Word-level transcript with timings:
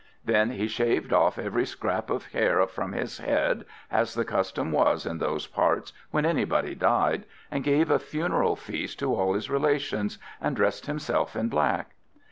Then 0.25 0.49
he 0.49 0.67
shaved 0.67 1.13
off 1.13 1.37
every 1.37 1.63
scrap 1.63 2.09
of 2.09 2.25
hair 2.31 2.65
from 2.65 2.93
his 2.93 3.19
head, 3.19 3.65
as 3.91 4.15
the 4.15 4.25
custom 4.25 4.71
was 4.71 5.05
in 5.05 5.19
those 5.19 5.45
parts 5.45 5.93
when 6.09 6.25
anybody 6.25 6.73
died, 6.73 7.25
and 7.51 7.63
gave 7.63 7.91
a 7.91 7.99
funeral 7.99 8.55
feast 8.55 8.97
to 8.97 9.13
all 9.13 9.33
his 9.35 9.47
relations, 9.51 10.17
and 10.41 10.55
dressed 10.55 10.87
himself 10.87 11.35
in 11.35 11.49
black. 11.49 11.91